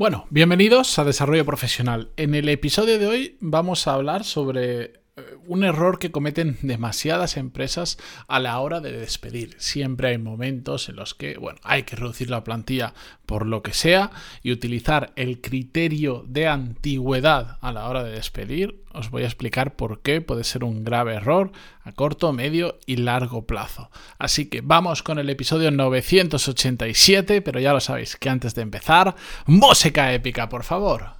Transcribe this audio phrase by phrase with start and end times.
[0.00, 2.08] Bueno, bienvenidos a Desarrollo Profesional.
[2.16, 4.99] En el episodio de hoy vamos a hablar sobre
[5.46, 7.98] un error que cometen demasiadas empresas
[8.28, 9.54] a la hora de despedir.
[9.58, 12.94] Siempre hay momentos en los que, bueno, hay que reducir la plantilla
[13.26, 14.10] por lo que sea
[14.42, 18.82] y utilizar el criterio de antigüedad a la hora de despedir.
[18.92, 21.52] Os voy a explicar por qué puede ser un grave error
[21.84, 23.90] a corto, medio y largo plazo.
[24.18, 29.14] Así que vamos con el episodio 987, pero ya lo sabéis que antes de empezar,
[29.46, 31.19] música épica, por favor.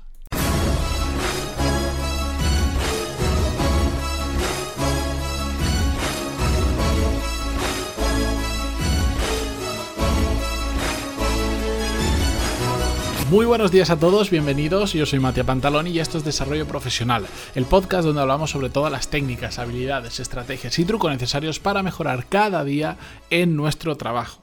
[13.31, 14.93] Muy buenos días a todos, bienvenidos.
[14.93, 18.91] Yo soy Matías Pantaloni y esto es Desarrollo Profesional, el podcast donde hablamos sobre todas
[18.91, 22.97] las técnicas, habilidades, estrategias y trucos necesarios para mejorar cada día
[23.31, 24.43] en nuestro trabajo.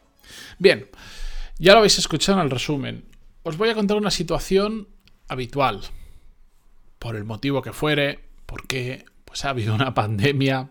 [0.57, 0.87] Bien,
[1.59, 3.03] ya lo habéis escuchado en el resumen.
[3.43, 4.87] Os voy a contar una situación
[5.27, 5.81] habitual,
[6.97, 10.69] por el motivo que fuere, porque pues ha habido una pandemia,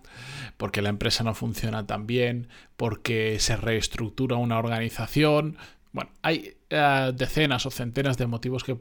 [0.57, 5.59] porque la empresa no funciona tan bien, porque se reestructura una organización,
[5.97, 8.77] bueno, hay eh, decenas o centenas de motivos que,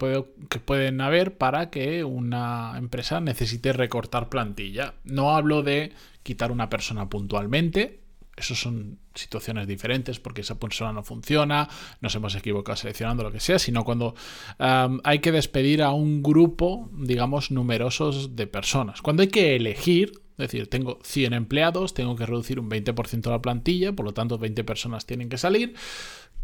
[0.50, 4.96] que pueden haber para que una empresa necesite recortar plantilla.
[5.06, 8.02] No hablo de quitar una persona puntualmente,
[8.36, 11.70] eso son situaciones diferentes porque esa persona no funciona,
[12.02, 14.14] nos hemos equivocado seleccionando lo que sea, sino cuando
[14.58, 19.02] hay que despedir a un grupo, digamos, numerosos de personas.
[19.02, 23.30] Cuando hay que elegir, es decir, tengo 100 empleados, tengo que reducir un 20% de
[23.30, 25.76] la plantilla, por lo tanto 20 personas tienen que salir,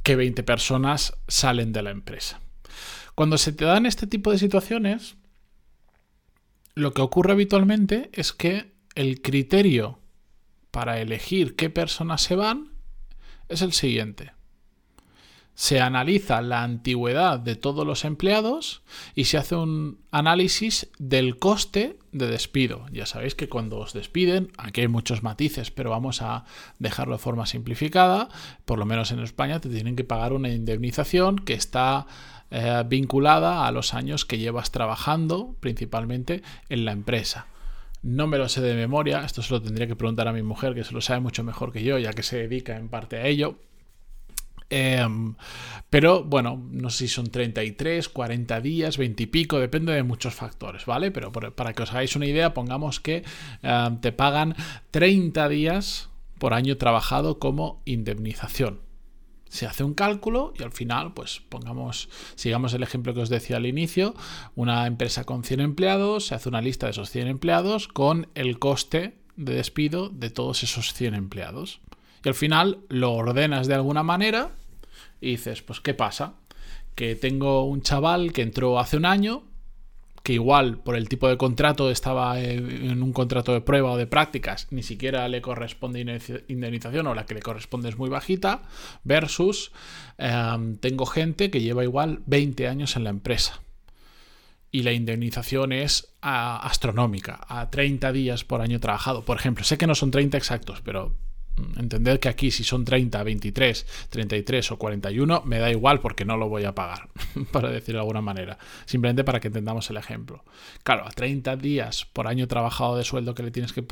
[0.04, 2.42] que 20 personas salen de la empresa.
[3.16, 5.16] Cuando se te dan este tipo de situaciones,
[6.74, 10.00] lo que ocurre habitualmente es que el criterio
[10.72, 12.72] para elegir qué personas se van
[13.50, 14.32] es el siguiente
[15.62, 18.82] se analiza la antigüedad de todos los empleados
[19.14, 22.88] y se hace un análisis del coste de despido.
[22.92, 26.46] Ya sabéis que cuando os despiden, aquí hay muchos matices, pero vamos a
[26.80, 28.30] dejarlo de forma simplificada,
[28.66, 32.08] por lo menos en España te tienen que pagar una indemnización que está
[32.50, 37.46] eh, vinculada a los años que llevas trabajando principalmente en la empresa.
[38.02, 40.74] No me lo sé de memoria, esto se lo tendría que preguntar a mi mujer,
[40.74, 43.28] que se lo sabe mucho mejor que yo, ya que se dedica en parte a
[43.28, 43.60] ello,
[44.72, 45.36] Em,
[45.90, 50.34] pero bueno, no sé si son 33, 40 días, 20 y pico, depende de muchos
[50.34, 51.12] factores, ¿vale?
[51.12, 53.24] Pero para que os hagáis una idea, pongamos que
[53.62, 54.56] em, te pagan
[54.92, 56.10] 30 días
[56.40, 58.80] por año trabajado como indemnización.
[59.50, 63.58] Se hace un cálculo y al final, pues pongamos, sigamos el ejemplo que os decía
[63.58, 64.16] al inicio,
[64.56, 68.58] una empresa con 100 empleados, se hace una lista de esos 100 empleados con el
[68.60, 71.82] coste de despido de todos esos 100 empleados.
[72.24, 74.52] Y al final lo ordenas de alguna manera
[75.22, 76.34] y dices, pues ¿qué pasa?
[76.96, 79.44] Que tengo un chaval que entró hace un año,
[80.24, 84.08] que igual por el tipo de contrato estaba en un contrato de prueba o de
[84.08, 86.00] prácticas, ni siquiera le corresponde
[86.48, 88.64] indemnización o la que le corresponde es muy bajita,
[89.04, 89.72] versus
[90.18, 93.62] em, tengo gente que lleva igual 20 años en la empresa.
[94.74, 99.26] Y la indemnización es astronómica, a 30 días por año trabajado.
[99.26, 101.14] Por ejemplo, sé que no son 30 exactos, pero
[101.78, 106.38] Entender que aquí si son 30, 23, 33 o 41 me da igual porque no
[106.38, 107.10] lo voy a pagar,
[107.52, 108.58] para decirlo de alguna manera.
[108.86, 110.44] Simplemente para que entendamos el ejemplo.
[110.84, 113.84] Claro, a 30 días por año trabajado de sueldo que le tienes que,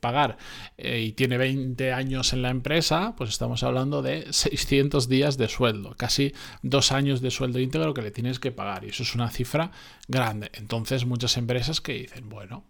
[0.00, 0.38] pagar
[0.76, 5.48] eh, y tiene 20 años en la empresa, pues estamos hablando de 600 días de
[5.48, 8.84] sueldo, casi dos años de sueldo íntegro que le tienes que pagar.
[8.84, 9.72] Y eso es una cifra
[10.06, 10.50] grande.
[10.54, 12.64] Entonces muchas empresas que dicen, bueno,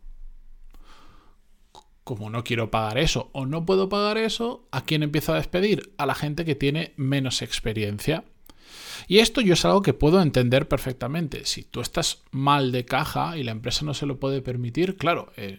[2.08, 5.92] como no quiero pagar eso o no puedo pagar eso, ¿a quién empiezo a despedir?
[5.98, 8.24] A la gente que tiene menos experiencia.
[9.08, 11.44] Y esto yo es algo que puedo entender perfectamente.
[11.44, 15.34] Si tú estás mal de caja y la empresa no se lo puede permitir, claro,
[15.36, 15.58] eh,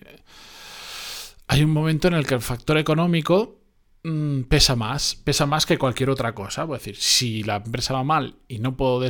[1.45, 3.58] hay un momento en el que el factor económico
[4.01, 6.63] Mm, pesa más, pesa más que cualquier otra cosa.
[6.63, 9.01] Es decir, si la empresa va mal y no puedo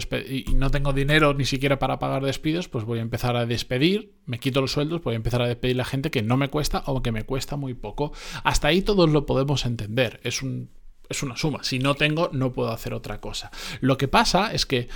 [0.55, 4.39] no tengo dinero ni siquiera para pagar despidos, pues voy a empezar a despedir, me
[4.39, 6.83] quito los sueldos, voy a empezar a despedir a la gente que no me cuesta
[6.87, 8.13] o que me cuesta muy poco.
[8.43, 10.19] Hasta ahí todos lo podemos entender.
[10.23, 10.71] Es un
[11.07, 11.63] es una suma.
[11.63, 13.51] Si no tengo, no puedo hacer otra cosa.
[13.81, 14.87] Lo que pasa es que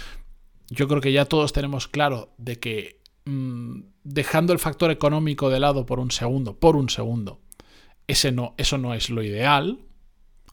[0.69, 5.59] yo creo que ya todos tenemos claro de que mm, dejando el factor económico de
[5.59, 7.41] lado por un segundo, por un segundo,
[8.31, 9.79] no, eso no es lo ideal.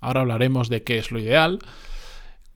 [0.00, 1.58] Ahora hablaremos de qué es lo ideal.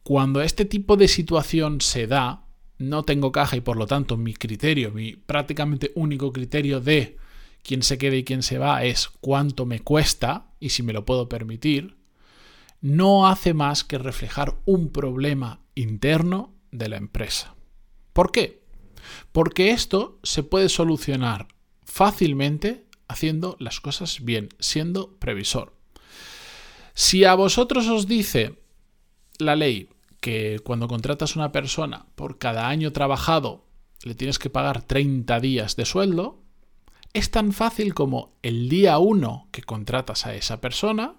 [0.03, 2.45] Cuando este tipo de situación se da,
[2.79, 7.17] no tengo caja y por lo tanto mi criterio, mi prácticamente único criterio de
[7.63, 11.05] quién se queda y quién se va es cuánto me cuesta y si me lo
[11.05, 11.97] puedo permitir,
[12.81, 17.55] no hace más que reflejar un problema interno de la empresa.
[18.13, 18.63] ¿Por qué?
[19.33, 21.49] Porque esto se puede solucionar
[21.85, 25.75] fácilmente haciendo las cosas bien, siendo previsor.
[26.95, 28.59] Si a vosotros os dice
[29.39, 29.91] la ley
[30.21, 33.67] que cuando contratas a una persona por cada año trabajado
[34.05, 36.43] le tienes que pagar 30 días de sueldo,
[37.13, 41.15] es tan fácil como el día 1 que contratas a esa persona,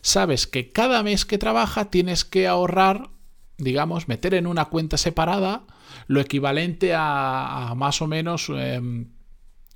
[0.00, 3.10] sabes que cada mes que trabaja tienes que ahorrar,
[3.58, 5.66] digamos, meter en una cuenta separada
[6.06, 9.13] lo equivalente a, más o menos, em,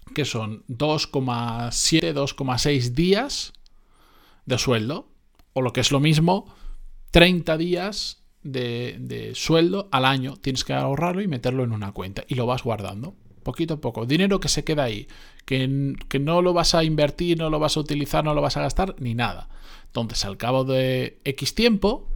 [0.08, 3.52] que son 2,7, 2,6 días
[4.46, 5.08] de sueldo,
[5.52, 6.46] o lo que es lo mismo,
[7.10, 10.36] 30 días de, sueldo al año.
[10.36, 14.04] Tienes que ahorrarlo y meterlo en una cuenta y lo vas guardando poquito a poco.
[14.04, 15.08] Dinero que se queda ahí,
[15.46, 18.58] que, que, no lo vas a invertir, no lo vas a utilizar, no lo vas
[18.58, 19.48] a gastar, ni nada.
[19.86, 22.10] Entonces, al cabo de X tiempo,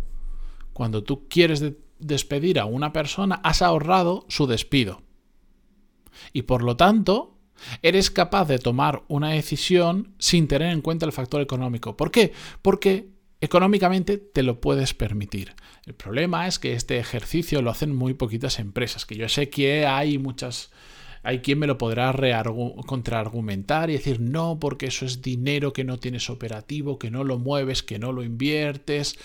[0.74, 1.64] cuando tú quieres
[1.98, 5.00] despedir a una persona, has ahorrado su despido.
[6.34, 7.38] Y por lo tanto,
[7.82, 11.96] eres capaz de tomar una decisión sin tener en cuenta el factor económico.
[11.96, 12.32] ¿Por qué?
[12.62, 13.08] Porque
[13.40, 15.54] económicamente te lo puedes permitir.
[15.84, 19.86] El problema es que este ejercicio lo hacen muy poquitas empresas, que yo sé que
[19.86, 20.70] hay muchas
[21.24, 22.12] hay quien me lo podrá
[22.86, 27.38] contraargumentar y decir, no, porque eso es dinero que no tienes operativo, que no lo
[27.38, 29.16] mueves, que no lo inviertes.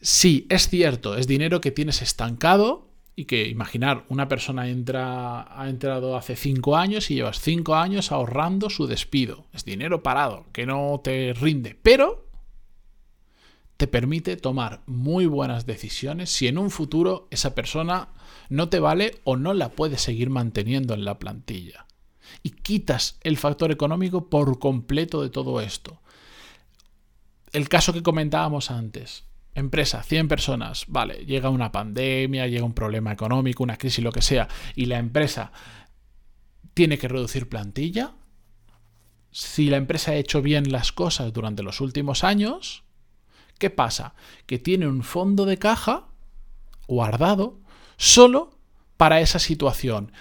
[0.00, 5.68] Sí, es cierto, es dinero que tienes estancado y que imaginar, una persona entra, ha
[5.68, 9.44] entrado hace cinco años y llevas cinco años ahorrando su despido.
[9.52, 12.26] Es dinero parado, que no te rinde, pero
[13.76, 18.08] te permite tomar muy buenas decisiones si en un futuro esa persona
[18.48, 21.86] no te vale o no la puedes seguir manteniendo en la plantilla.
[22.42, 26.00] Y quitas el factor económico por completo de todo esto.
[27.52, 29.24] El caso que comentábamos antes.
[29.54, 34.22] Empresa, 100 personas, vale, llega una pandemia, llega un problema económico, una crisis, lo que
[34.22, 35.52] sea, y la empresa
[36.72, 38.14] tiene que reducir plantilla.
[39.30, 42.84] Si la empresa ha hecho bien las cosas durante los últimos años,
[43.58, 44.14] ¿qué pasa?
[44.46, 46.08] Que tiene un fondo de caja
[46.88, 47.60] guardado
[47.96, 48.58] solo
[48.96, 50.12] para esa situación.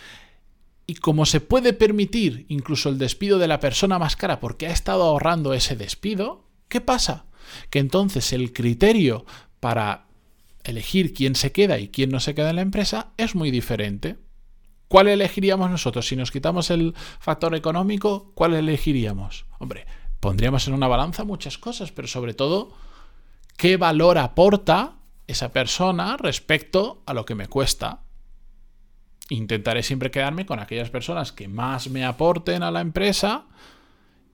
[0.88, 4.72] Y como se puede permitir incluso el despido de la persona más cara porque ha
[4.72, 7.25] estado ahorrando ese despido, ¿qué pasa?
[7.69, 9.25] Que entonces el criterio
[9.59, 10.07] para
[10.63, 14.17] elegir quién se queda y quién no se queda en la empresa es muy diferente.
[14.88, 16.07] ¿Cuál elegiríamos nosotros?
[16.07, 19.45] Si nos quitamos el factor económico, ¿cuál elegiríamos?
[19.59, 19.85] Hombre,
[20.19, 22.73] pondríamos en una balanza muchas cosas, pero sobre todo,
[23.57, 24.97] ¿qué valor aporta
[25.31, 28.03] esa persona respecto a lo que me cuesta.
[29.29, 33.45] Intentaré siempre quedarme con aquellas personas que más me aporten a la empresa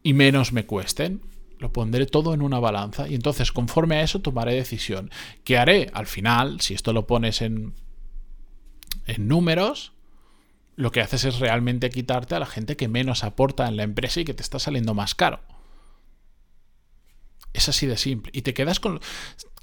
[0.02, 1.22] y menos me cuesten.
[1.60, 5.10] Lo pondré todo en una balanza y entonces conforme a eso tomaré decisión.
[5.44, 5.90] ¿Qué haré?
[5.94, 7.74] Al final, si esto lo pones en,
[9.06, 9.94] en números,
[10.76, 14.20] lo que haces es realmente quitarte a la gente que menos aporta en la empresa
[14.20, 15.42] y que te está saliendo más caro.
[17.54, 18.32] Es así de simple.
[18.36, 19.00] Y te quedas con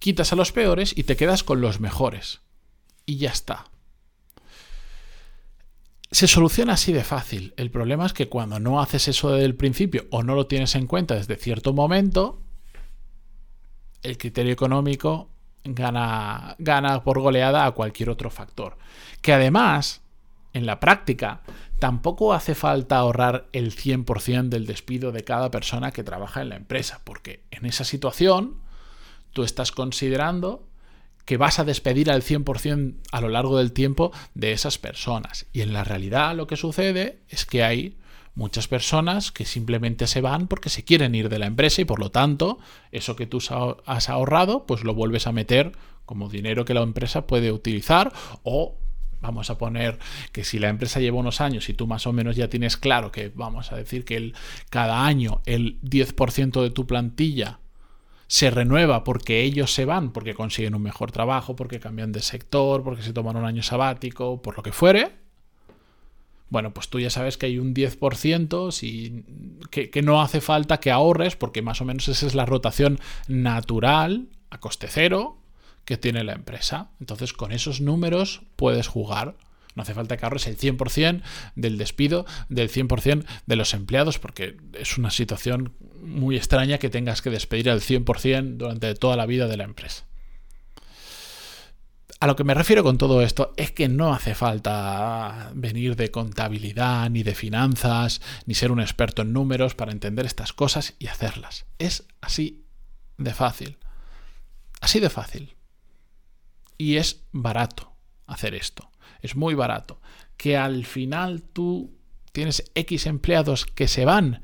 [0.00, 2.40] quitas a los peores y te quedas con los mejores.
[3.06, 3.67] Y ya está.
[6.14, 7.55] Se soluciona así de fácil.
[7.56, 10.76] El problema es que cuando no haces eso desde el principio o no lo tienes
[10.76, 12.40] en cuenta desde cierto momento,
[14.00, 15.28] el criterio económico
[15.64, 18.78] gana, gana por goleada a cualquier otro factor.
[19.22, 20.02] Que además,
[20.52, 21.40] en la práctica,
[21.80, 26.56] tampoco hace falta ahorrar el 100% del despido de cada persona que trabaja en la
[26.56, 28.59] empresa, porque en esa situación
[29.33, 30.62] tú estás considerando
[31.25, 35.47] que vas a despedir al 100% a lo largo del tiempo de esas personas.
[35.52, 37.97] Y en la realidad lo que sucede es que hay
[38.35, 42.00] muchas personas que simplemente se van porque se quieren ir de la empresa y por
[42.00, 42.59] lo tanto
[42.90, 43.38] eso que tú
[43.87, 45.73] has ahorrado pues lo vuelves a meter
[46.04, 48.12] como dinero que la empresa puede utilizar
[48.43, 48.76] o
[49.21, 49.99] vamos a poner
[50.33, 53.12] que si la empresa lleva unos años y tú más o menos ya tienes claro
[53.12, 54.35] que vamos a decir que el,
[54.69, 57.61] cada año el 10% de tu plantilla
[58.26, 62.83] se renueva porque ellos se van, porque consiguen un mejor trabajo, porque cambian de sector,
[62.83, 65.25] porque se toman un año sabático, por lo que fuere,
[66.54, 69.25] bueno, pues tú ya sabes que hay un 10% si,
[69.71, 73.00] que, que, no hace falta que ahorres, porque más o menos esa es la rotación
[73.26, 75.38] natural, a coste cero,
[75.85, 76.90] que tiene la empresa.
[77.00, 79.37] Entonces, con esos números puedes jugar.
[79.75, 81.23] No hace falta que ahorres el 100%
[81.57, 87.23] del despido del 100% de los empleados, porque es una situación muy extraña que tengas
[87.23, 90.04] que despedir al 100% durante toda la vida de la empresa.
[92.21, 96.11] A lo que me refiero con todo esto es que no hace falta venir de
[96.11, 101.09] contabilidad, ni de finanzas, ni ser un experto en números para entender estas cosas y
[101.09, 101.66] hacerlas.
[101.78, 102.64] Es así
[103.19, 103.76] de fácil.
[104.81, 105.54] Así de fácil.
[106.78, 107.93] Y es barato
[108.26, 108.90] hacer esto.
[109.23, 110.00] Es muy barato,
[110.37, 111.94] que al final tú
[112.32, 114.42] tienes X empleados que se van,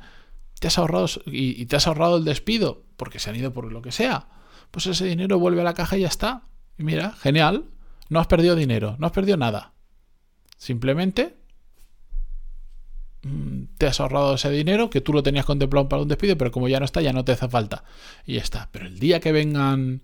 [0.61, 3.83] te has ahorrado y, te has ahorrado el despido porque se han ido por lo
[3.83, 4.29] que sea,
[4.71, 6.43] pues ese dinero vuelve a la caja y ya está.
[6.79, 7.65] Y mira, genial,
[8.09, 9.73] no has perdido dinero, no has perdido nada.
[10.57, 11.37] Simplemente
[13.23, 16.53] mm, te has ahorrado ese dinero que tú lo tenías contemplado para un despido, pero
[16.53, 17.85] como ya no está, ya no te hace falta.
[18.27, 18.69] Y ya está.
[18.71, 20.03] Pero el día que vengan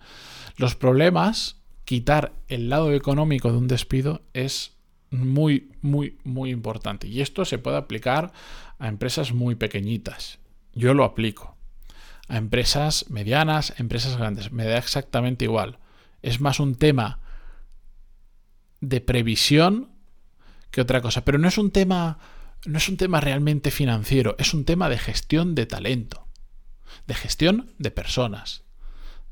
[0.56, 1.56] los problemas,
[1.87, 4.76] quitar el lado económico de un despido es
[5.11, 7.07] muy, muy, muy importante.
[7.07, 8.33] Y esto se puede aplicar
[8.78, 10.40] a empresas muy pequeñitas.
[10.75, 11.57] Yo lo aplico.
[12.28, 14.50] A empresas medianas, empresas grandes.
[14.50, 15.78] Me da exactamente igual.
[16.23, 17.21] Es más un tema
[18.81, 19.90] de previsión
[20.73, 21.25] que otra cosa.
[21.25, 22.19] Pero no es un tema.
[22.64, 26.26] No es un tema realmente financiero, es un tema de gestión de talento,
[27.07, 28.64] de gestión de personas.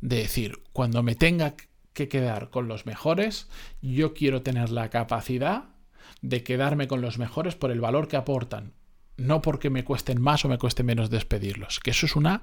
[0.00, 1.56] De decir, cuando me tenga
[1.94, 3.48] que quedar con los mejores,
[3.80, 5.70] yo quiero tener la capacidad
[6.20, 8.74] de quedarme con los mejores por el valor que aportan,
[9.16, 12.42] no porque me cuesten más o me cueste menos despedirlos, que eso es una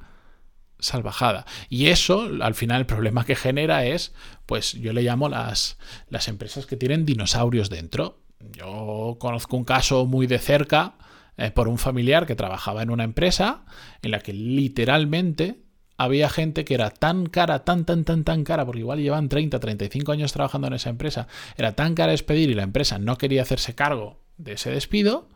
[0.79, 1.45] salvajada.
[1.69, 4.13] Y eso, al final, el problema que genera es,
[4.45, 5.77] pues yo le llamo las,
[6.09, 8.23] las empresas que tienen dinosaurios dentro.
[8.51, 10.95] Yo conozco un caso muy de cerca
[11.37, 13.63] eh, por un familiar que trabajaba en una empresa
[14.01, 15.61] en la que literalmente
[16.03, 19.59] había gente que era tan cara, tan, tan, tan, tan cara, porque igual llevan 30,
[19.59, 21.27] 35 años trabajando en esa empresa,
[21.57, 25.29] era tan cara despedir y la empresa no quería hacerse cargo de ese despido,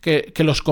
[0.00, 0.62] que, los,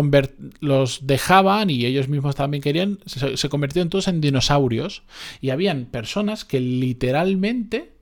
[0.60, 5.02] los dejaban y ellos mismos también querían, se, se convirtieron todos en dinosaurios
[5.40, 7.92] y habían personas que literalmente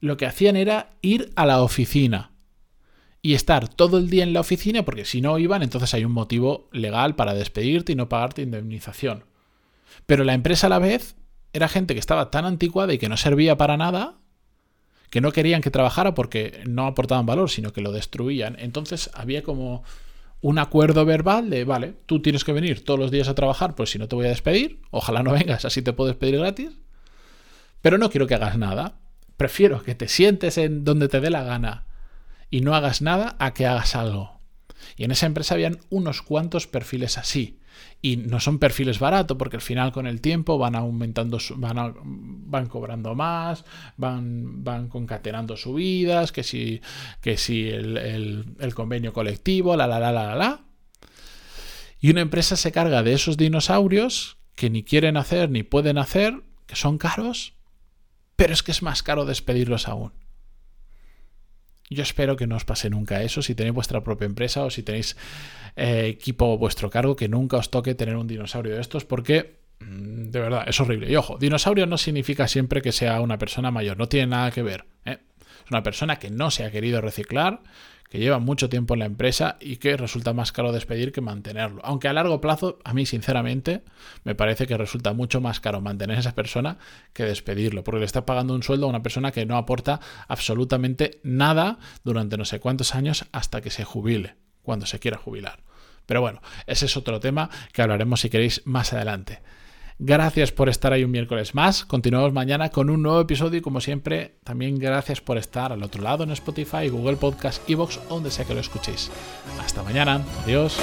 [0.00, 2.32] lo que hacían era ir a la oficina
[3.22, 6.12] y estar todo el día en la oficina, porque si no iban, entonces hay un
[6.12, 9.24] motivo legal para despedirte y no pagarte indemnización.
[10.06, 11.16] Pero la empresa a la vez
[11.52, 14.18] era gente que estaba tan anticuada y que no servía para nada,
[15.10, 18.56] que no querían que trabajara porque no aportaban valor, sino que lo destruían.
[18.58, 19.84] Entonces había como
[20.40, 23.90] un acuerdo verbal de, vale, tú tienes que venir todos los días a trabajar, pues
[23.90, 26.72] si no te voy a despedir, ojalá no vengas, así te puedo despedir gratis,
[27.80, 28.98] pero no quiero que hagas nada.
[29.36, 31.86] Prefiero que te sientes en donde te dé la gana
[32.50, 34.33] y no hagas nada a que hagas algo.
[34.96, 37.58] Y en esa empresa habían unos cuantos perfiles así
[38.02, 42.66] y no son perfiles baratos porque al final con el tiempo van aumentando, van, van
[42.66, 43.64] cobrando más,
[43.96, 46.80] van, van concatenando subidas, que si,
[47.20, 47.96] que si el,
[48.58, 50.60] el, convenio colectivo, la, la, la, la, la.
[51.98, 56.42] Y una empresa se carga de esos dinosaurios que ni quieren hacer ni pueden hacer,
[56.66, 57.54] que son caros,
[58.36, 60.12] pero es que es más caro despedirlos aún.
[61.90, 64.82] Yo espero que no os pase nunca eso si tenéis vuestra propia empresa o si
[64.82, 65.16] tenéis
[65.76, 69.58] eh, equipo a vuestro cargo, que nunca os toque tener un dinosaurio de estos porque
[69.80, 71.10] mm, de verdad es horrible.
[71.10, 74.62] Y ojo, dinosaurio no significa siempre que sea una persona mayor, no tiene nada que
[74.62, 74.86] ver.
[75.04, 75.18] ¿eh?
[75.64, 77.60] Es una persona que no se ha querido reciclar,
[78.14, 81.80] que lleva mucho tiempo en la empresa y que resulta más caro despedir que mantenerlo.
[81.84, 83.82] Aunque a largo plazo, a mí sinceramente,
[84.22, 86.78] me parece que resulta mucho más caro mantener a esa persona
[87.12, 91.18] que despedirlo, porque le está pagando un sueldo a una persona que no aporta absolutamente
[91.24, 95.64] nada durante no sé cuántos años hasta que se jubile, cuando se quiera jubilar.
[96.06, 99.40] Pero bueno, ese es otro tema que hablaremos si queréis más adelante.
[99.98, 101.84] Gracias por estar ahí un miércoles más.
[101.84, 106.02] Continuamos mañana con un nuevo episodio y como siempre, también gracias por estar al otro
[106.02, 109.10] lado en Spotify, Google Podcast, Evox, donde sea que lo escuchéis.
[109.60, 110.20] Hasta mañana.
[110.44, 110.78] Adiós.